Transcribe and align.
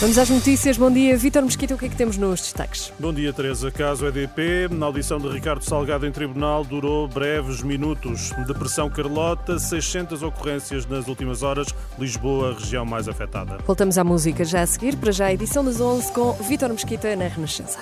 Vamos 0.00 0.16
às 0.16 0.30
notícias. 0.30 0.78
Bom 0.78 0.90
dia, 0.90 1.14
Vítor 1.14 1.42
Mosquito. 1.42 1.74
O 1.74 1.78
que 1.78 1.84
é 1.84 1.88
que 1.90 1.94
temos 1.94 2.16
nos 2.16 2.40
destaques? 2.40 2.90
Bom 2.98 3.12
dia, 3.12 3.34
Teresa. 3.34 3.70
Caso 3.70 4.06
EDP, 4.06 4.66
na 4.70 4.86
audição 4.86 5.18
de 5.18 5.28
Ricardo 5.28 5.62
Salgado 5.62 6.06
em 6.06 6.10
tribunal, 6.10 6.64
durou 6.64 7.06
breves 7.06 7.62
minutos. 7.62 8.30
Depressão 8.46 8.88
Carlota, 8.88 9.58
600 9.58 10.22
ocorrências 10.22 10.86
nas 10.86 11.06
últimas 11.06 11.42
horas. 11.42 11.68
Lisboa, 11.98 12.56
região 12.58 12.86
mais 12.86 13.08
afetada. 13.08 13.58
Voltamos 13.66 13.98
à 13.98 14.02
música 14.02 14.42
já 14.42 14.62
a 14.62 14.66
seguir. 14.66 14.96
Para 14.96 15.12
já, 15.12 15.26
a 15.26 15.34
edição 15.34 15.62
das 15.62 15.78
11 15.78 16.10
com 16.12 16.32
Vítor 16.32 16.70
Mesquita 16.70 17.14
na 17.14 17.28
Renascença. 17.28 17.80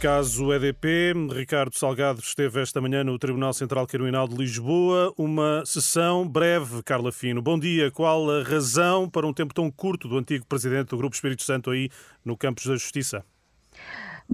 Caso 0.00 0.52
EDP, 0.52 1.12
Ricardo 1.32 1.76
Salgado 1.76 2.20
esteve 2.20 2.62
esta 2.62 2.80
manhã 2.80 3.02
no 3.02 3.18
Tribunal 3.18 3.52
Central 3.52 3.84
Criminal 3.84 4.28
de 4.28 4.36
Lisboa. 4.36 5.12
Uma 5.18 5.64
sessão 5.66 6.26
breve, 6.26 6.84
Carla 6.84 7.10
Fino. 7.10 7.42
Bom 7.42 7.58
dia. 7.58 7.90
Qual 7.90 8.30
a 8.30 8.44
razão 8.44 9.10
para 9.10 9.26
um 9.26 9.32
tempo 9.32 9.52
tão 9.52 9.68
curto 9.72 10.06
do 10.06 10.16
antigo 10.16 10.46
presidente 10.46 10.90
do 10.90 10.96
Grupo 10.96 11.16
Espírito 11.16 11.42
Santo 11.42 11.70
aí 11.72 11.90
no 12.24 12.36
Campos 12.36 12.64
da 12.64 12.74
Justiça? 12.74 13.24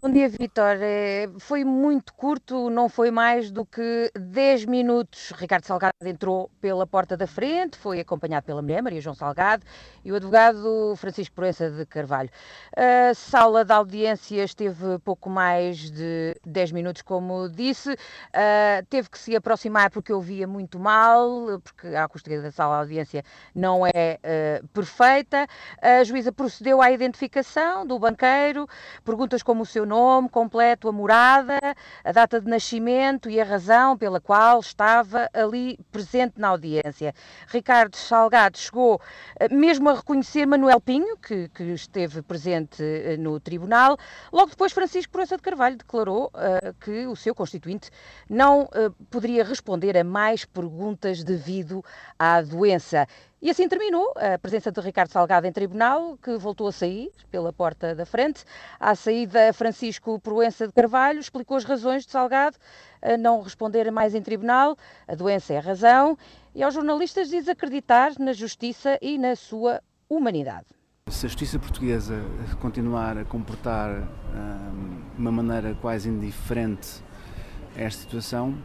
Bom 0.02 0.10
dia, 0.10 0.28
Vitor. 0.28 0.76
É, 0.80 1.28
foi 1.38 1.62
muito 1.64 2.12
curto, 2.14 2.68
não 2.68 2.88
foi 2.88 3.12
mais 3.12 3.52
do 3.52 3.64
que 3.64 4.10
10 4.18 4.64
minutos. 4.64 5.30
Ricardo 5.36 5.64
Salgado 5.64 5.94
entrou 6.04 6.50
pela 6.60 6.84
porta 6.84 7.16
da 7.16 7.28
frente, 7.28 7.78
foi 7.78 8.00
acompanhado 8.00 8.44
pela 8.44 8.60
mulher, 8.60 8.82
Maria 8.82 9.00
João 9.00 9.14
Salgado, 9.14 9.64
e 10.04 10.10
o 10.10 10.16
advogado 10.16 10.94
Francisco 10.96 11.36
Proença 11.36 11.70
de 11.70 11.86
Carvalho. 11.86 12.28
A 12.76 13.14
sala 13.14 13.64
de 13.64 13.72
audiências 13.72 14.52
teve 14.52 14.98
pouco 14.98 15.30
mais 15.30 15.78
de 15.92 16.34
10 16.44 16.72
minutos, 16.72 17.00
como 17.00 17.48
disse. 17.48 17.96
teve 18.90 19.08
que 19.08 19.18
se 19.18 19.36
aproximar 19.36 19.90
porque 19.90 20.10
eu 20.12 20.20
via 20.20 20.46
muito 20.46 20.76
mal, 20.78 21.60
porque 21.62 21.86
a 21.94 22.04
acústica 22.04 22.42
da 22.42 22.50
sala 22.50 22.78
de 22.78 22.80
audiência 22.82 23.22
não 23.54 23.86
é 23.86 24.18
uh, 24.60 24.66
perfeita. 24.68 25.46
A 25.80 26.02
juíza 26.02 26.32
procedeu 26.32 26.82
à 26.82 26.90
identificação 26.90 27.86
do 27.86 27.96
banqueiro, 27.98 28.66
perguntas 29.04 29.42
como 29.42 29.62
o 29.62 29.66
seu 29.66 29.83
seu 29.84 29.86
nome 29.86 30.28
completo, 30.28 30.88
a 30.88 30.92
morada, 30.92 31.58
a 32.02 32.12
data 32.12 32.40
de 32.40 32.48
nascimento 32.48 33.28
e 33.28 33.38
a 33.40 33.44
razão 33.44 33.96
pela 33.96 34.18
qual 34.18 34.58
estava 34.60 35.28
ali 35.32 35.78
presente 35.92 36.34
na 36.38 36.48
audiência. 36.48 37.14
Ricardo 37.48 37.94
Salgado 37.94 38.56
chegou 38.56 39.00
eh, 39.38 39.48
mesmo 39.48 39.90
a 39.90 39.94
reconhecer 39.94 40.46
Manuel 40.46 40.80
Pinho, 40.80 41.16
que, 41.18 41.48
que 41.50 41.62
esteve 41.74 42.22
presente 42.22 42.82
eh, 42.82 43.16
no 43.18 43.38
tribunal. 43.38 43.98
Logo 44.32 44.50
depois, 44.50 44.72
Francisco 44.72 45.12
Proença 45.12 45.36
de 45.36 45.42
Carvalho 45.42 45.76
declarou 45.76 46.30
uh, 46.34 46.74
que 46.80 47.06
o 47.06 47.14
seu 47.14 47.34
constituinte 47.34 47.90
não 48.28 48.62
uh, 48.62 48.90
poderia 49.10 49.44
responder 49.44 49.96
a 49.98 50.04
mais 50.04 50.44
perguntas 50.44 51.22
devido 51.22 51.84
à 52.18 52.40
doença. 52.40 53.06
E 53.44 53.50
assim 53.50 53.68
terminou 53.68 54.10
a 54.16 54.38
presença 54.38 54.72
de 54.72 54.80
Ricardo 54.80 55.10
Salgado 55.10 55.46
em 55.46 55.52
tribunal, 55.52 56.16
que 56.16 56.34
voltou 56.38 56.66
a 56.66 56.72
sair 56.72 57.10
pela 57.30 57.52
porta 57.52 57.94
da 57.94 58.06
frente. 58.06 58.42
À 58.80 58.94
saída, 58.94 59.52
Francisco 59.52 60.18
Proença 60.18 60.66
de 60.66 60.72
Carvalho 60.72 61.20
explicou 61.20 61.58
as 61.58 61.64
razões 61.64 62.06
de 62.06 62.10
Salgado 62.10 62.56
a 63.02 63.18
não 63.18 63.42
responder 63.42 63.92
mais 63.92 64.14
em 64.14 64.22
tribunal. 64.22 64.78
A 65.06 65.14
doença 65.14 65.52
é 65.52 65.58
a 65.58 65.60
razão. 65.60 66.16
E 66.54 66.62
aos 66.62 66.72
jornalistas 66.72 67.28
diz 67.28 67.46
acreditar 67.46 68.12
na 68.18 68.32
justiça 68.32 68.98
e 69.02 69.18
na 69.18 69.36
sua 69.36 69.82
humanidade. 70.08 70.68
Se 71.10 71.26
a 71.26 71.28
justiça 71.28 71.58
portuguesa 71.58 72.14
continuar 72.62 73.18
a 73.18 73.26
comportar 73.26 73.90
hum, 73.90 75.02
de 75.14 75.20
uma 75.20 75.30
maneira 75.30 75.76
quase 75.82 76.08
indiferente 76.08 77.04
a 77.76 77.82
esta 77.82 78.00
situação, 78.00 78.56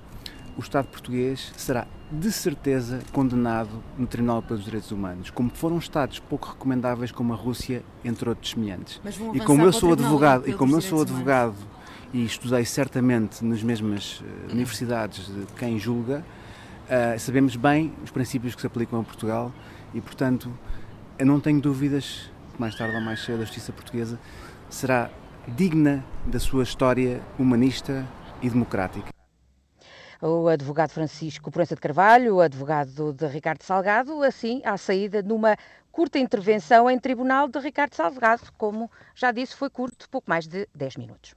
o 0.58 0.62
Estado 0.62 0.88
português 0.88 1.52
será 1.58 1.86
de 2.12 2.32
certeza 2.32 3.00
condenado 3.12 3.70
no 3.98 4.08
Tribunal 4.08 4.42
pelos 4.42 4.64
Direitos 4.64 4.92
Humanos, 4.92 5.30
como 5.30 5.50
foram 5.52 5.78
Estados 5.78 6.20
pouco 6.20 6.50
recomendáveis 6.50 7.12
como 7.12 7.34
a 7.34 7.36
Rússia, 7.36 7.84
entre 8.04 8.30
outros 8.30 8.52
semelhantes. 8.52 9.00
e 9.34 9.40
como 9.40 9.64
eu 9.64 9.72
sou 9.72 9.94
advogado, 9.94 10.50
e 10.50 10.54
como 10.54 10.76
eu 10.76 10.82
sou 10.82 11.02
advogado 11.02 11.56
e 12.12 12.26
estudei 12.26 12.66
certamente 12.66 13.46
nas 13.46 13.62
mesmas 13.62 14.22
uh, 14.22 14.52
universidades 14.52 15.28
de 15.28 15.46
quem 15.58 15.78
julga, 15.78 16.26
uh, 16.86 17.20
sabemos 17.20 17.56
bem 17.56 17.94
os 18.04 18.10
princípios 18.10 18.56
que 18.56 18.62
se 18.62 18.68
aplicam 18.68 19.00
a 19.00 19.04
Portugal 19.04 19.54
e, 19.94 20.02
portanto, 20.02 20.52
eu 21.20 21.26
não 21.26 21.40
tenho 21.40 21.62
dúvidas 21.62 22.32
que 22.56 22.60
mais 22.60 22.76
tarde 22.76 22.96
ou 22.96 23.02
mais 23.02 23.24
cedo 23.24 23.42
a 23.42 23.46
justiça 23.46 23.72
portuguesa 23.72 24.20
será 24.70 25.12
digna 25.48 26.04
da 26.26 26.40
sua 26.40 26.64
história 26.64 27.22
humanista 27.38 28.08
e 28.42 28.50
democrática 28.50 29.19
o 30.22 30.48
advogado 30.48 30.92
Francisco 30.92 31.50
Proença 31.50 31.76
de 31.76 31.82
Carvalho, 31.82 32.36
o 32.36 32.42
advogado 32.42 33.14
de 33.14 33.28
Ricardo 33.28 33.64
Salgado, 33.64 34.22
assim 34.24 34.62
à 34.66 34.78
saída 34.78 35.22
numa 35.22 35.56
curta 35.92 36.20
intervenção 36.20 36.90
em 36.90 37.00
tribunal 37.00 37.48
de 37.48 37.60
Ricardo 37.60 37.96
Salgado, 37.96 38.52
como 38.58 38.92
já 39.16 39.32
disse, 39.32 39.56
foi 39.56 39.70
curto, 39.70 40.10
pouco 40.10 40.30
mais 40.30 40.48
de 40.48 40.68
10 40.76 40.98
minutos. 40.98 41.34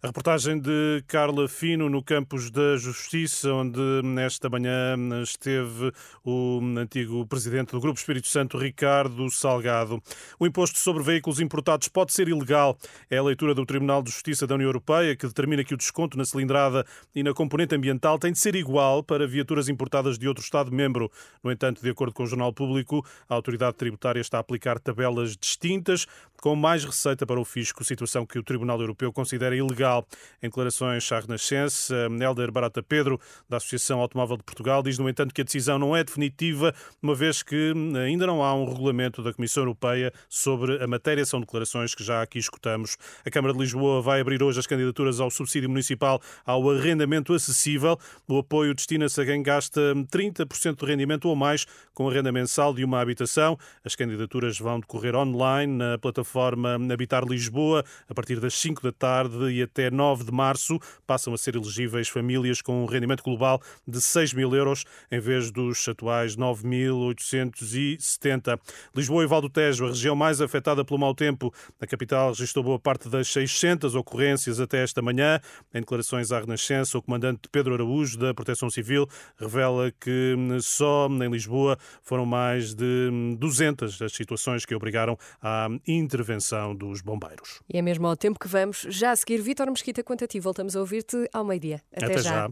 A 0.00 0.06
reportagem 0.06 0.60
de 0.60 1.02
Carla 1.08 1.48
Fino 1.48 1.90
no 1.90 2.00
Campos 2.00 2.52
da 2.52 2.76
Justiça, 2.76 3.52
onde 3.52 3.80
nesta 4.04 4.48
manhã 4.48 4.94
esteve 5.24 5.92
o 6.24 6.60
antigo 6.78 7.26
presidente 7.26 7.72
do 7.72 7.80
Grupo 7.80 7.98
Espírito 7.98 8.28
Santo, 8.28 8.56
Ricardo 8.56 9.28
Salgado. 9.28 10.00
O 10.38 10.46
imposto 10.46 10.78
sobre 10.78 11.02
veículos 11.02 11.40
importados 11.40 11.88
pode 11.88 12.12
ser 12.12 12.28
ilegal. 12.28 12.78
É 13.10 13.18
a 13.18 13.22
leitura 13.24 13.56
do 13.56 13.66
Tribunal 13.66 14.00
de 14.00 14.12
Justiça 14.12 14.46
da 14.46 14.54
União 14.54 14.68
Europeia 14.68 15.16
que 15.16 15.26
determina 15.26 15.64
que 15.64 15.74
o 15.74 15.76
desconto 15.76 16.16
na 16.16 16.24
cilindrada 16.24 16.86
e 17.12 17.24
na 17.24 17.34
componente 17.34 17.74
ambiental 17.74 18.20
tem 18.20 18.30
de 18.30 18.38
ser 18.38 18.54
igual 18.54 19.02
para 19.02 19.26
viaturas 19.26 19.68
importadas 19.68 20.16
de 20.16 20.28
outro 20.28 20.44
Estado-membro. 20.44 21.10
No 21.42 21.50
entanto, 21.50 21.82
de 21.82 21.90
acordo 21.90 22.14
com 22.14 22.22
o 22.22 22.26
Jornal 22.26 22.52
Público, 22.52 23.04
a 23.28 23.34
autoridade 23.34 23.76
tributária 23.76 24.20
está 24.20 24.36
a 24.36 24.42
aplicar 24.42 24.78
tabelas 24.78 25.36
distintas, 25.36 26.06
com 26.40 26.54
mais 26.54 26.84
receita 26.84 27.26
para 27.26 27.40
o 27.40 27.44
fisco, 27.44 27.84
situação 27.84 28.24
que 28.24 28.38
o 28.38 28.44
Tribunal 28.44 28.80
Europeu 28.80 29.12
considera 29.12 29.56
ilegal 29.56 29.87
Portugal. 29.88 30.06
Em 30.40 30.46
declarações 30.46 31.10
à 31.10 31.18
Renascença, 31.18 31.94
Helder 32.20 32.52
Barata 32.52 32.80
Pedro, 32.80 33.20
da 33.48 33.56
Associação 33.56 33.98
Automóvel 33.98 34.36
de 34.36 34.44
Portugal, 34.44 34.82
diz, 34.84 34.98
no 34.98 35.08
entanto, 35.08 35.34
que 35.34 35.40
a 35.40 35.44
decisão 35.44 35.80
não 35.80 35.96
é 35.96 36.04
definitiva, 36.04 36.72
uma 37.02 37.14
vez 37.14 37.42
que 37.42 37.72
ainda 38.04 38.24
não 38.24 38.42
há 38.44 38.54
um 38.54 38.64
regulamento 38.64 39.20
da 39.20 39.32
Comissão 39.32 39.64
Europeia 39.64 40.12
sobre 40.28 40.82
a 40.82 40.86
matéria. 40.86 41.24
São 41.24 41.40
declarações 41.40 41.94
que 41.94 42.04
já 42.04 42.22
aqui 42.22 42.38
escutamos. 42.38 42.96
A 43.26 43.30
Câmara 43.30 43.52
de 43.52 43.58
Lisboa 43.58 44.00
vai 44.00 44.20
abrir 44.20 44.42
hoje 44.42 44.60
as 44.60 44.66
candidaturas 44.66 45.18
ao 45.18 45.30
subsídio 45.30 45.68
municipal 45.68 46.20
ao 46.46 46.70
arrendamento 46.70 47.34
acessível. 47.34 47.98
O 48.28 48.38
apoio 48.38 48.74
destina-se 48.74 49.20
a 49.20 49.24
quem 49.24 49.42
gasta 49.42 49.80
30% 50.12 50.76
do 50.76 50.86
rendimento 50.86 51.28
ou 51.28 51.34
mais 51.34 51.66
com 51.92 52.08
a 52.08 52.12
renda 52.12 52.30
mensal 52.30 52.72
de 52.72 52.84
uma 52.84 53.00
habitação. 53.00 53.58
As 53.84 53.96
candidaturas 53.96 54.56
vão 54.58 54.78
decorrer 54.78 55.16
online 55.16 55.76
na 55.76 55.98
plataforma 55.98 56.78
Habitar 56.92 57.24
Lisboa 57.24 57.84
a 58.08 58.14
partir 58.14 58.38
das 58.38 58.54
5 58.54 58.82
da 58.82 58.92
tarde 58.92 59.50
e 59.50 59.62
até 59.62 59.77
até 59.78 59.90
9 59.92 60.24
de 60.24 60.32
março 60.32 60.80
passam 61.06 61.32
a 61.32 61.38
ser 61.38 61.54
elegíveis 61.54 62.08
famílias 62.08 62.60
com 62.60 62.82
um 62.82 62.86
rendimento 62.86 63.22
global 63.22 63.62
de 63.86 64.00
6 64.00 64.32
mil 64.32 64.52
euros 64.52 64.84
em 65.10 65.20
vez 65.20 65.52
dos 65.52 65.86
atuais 65.86 66.36
9.870. 66.36 68.58
Lisboa 68.92 69.22
e 69.22 69.26
Val 69.28 69.40
do 69.40 69.48
Tejo, 69.48 69.86
a 69.86 69.90
região 69.90 70.16
mais 70.16 70.40
afetada 70.40 70.84
pelo 70.84 70.98
mau 70.98 71.14
tempo. 71.14 71.54
A 71.80 71.86
capital 71.86 72.30
registrou 72.30 72.64
boa 72.64 72.80
parte 72.80 73.08
das 73.08 73.28
600 73.28 73.94
ocorrências 73.94 74.58
até 74.58 74.82
esta 74.82 75.00
manhã. 75.00 75.40
Em 75.72 75.78
declarações 75.78 76.32
à 76.32 76.40
Renascença, 76.40 76.98
o 76.98 77.02
comandante 77.02 77.42
Pedro 77.52 77.74
Araújo, 77.74 78.18
da 78.18 78.34
Proteção 78.34 78.68
Civil, 78.68 79.06
revela 79.38 79.92
que 79.92 80.34
só 80.60 81.08
em 81.08 81.30
Lisboa 81.30 81.78
foram 82.02 82.26
mais 82.26 82.74
de 82.74 83.36
200 83.38 84.02
as 84.02 84.12
situações 84.12 84.66
que 84.66 84.74
obrigaram 84.74 85.16
à 85.40 85.68
intervenção 85.86 86.74
dos 86.74 87.00
bombeiros. 87.00 87.60
E 87.72 87.78
é 87.78 87.82
mesmo 87.82 88.08
ao 88.08 88.16
tempo 88.16 88.40
que 88.40 88.48
vamos 88.48 88.84
já 88.88 89.12
a 89.12 89.16
seguir 89.16 89.40
Vítor 89.40 89.67
Mesquita 89.70 90.02
quanto 90.02 90.24
a 90.24 90.26
ti. 90.26 90.40
Voltamos 90.40 90.76
a 90.76 90.80
ouvir-te 90.80 91.28
ao 91.32 91.44
meio-dia. 91.44 91.82
Até, 91.92 92.06
Até 92.06 92.18
já. 92.18 92.30
já. 92.30 92.50